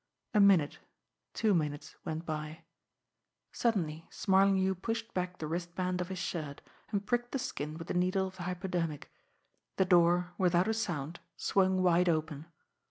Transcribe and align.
A 0.33 0.39
minute, 0.39 0.79
two 1.35 1.53
minutes 1.53 1.95
went 2.03 2.25
by. 2.25 2.63
Suddenly 3.51 4.07
Smarlinghue 4.09 4.73
pushed 4.81 5.13
back 5.13 5.37
the 5.37 5.45
wristband 5.45 6.01
of 6.01 6.09
his 6.09 6.17
shirt, 6.17 6.59
and 6.89 7.05
pricked 7.05 7.33
the 7.33 7.37
skin 7.37 7.77
with 7.77 7.87
the 7.87 7.93
needle 7.93 8.25
of 8.25 8.37
the 8.37 8.41
hypodermic. 8.49 9.11
The 9.77 9.85
door, 9.85 10.33
without 10.39 10.67
a 10.67 10.73
sound, 10.73 11.19
swung 11.37 11.83
wide 11.83 12.09
open. 12.09 12.47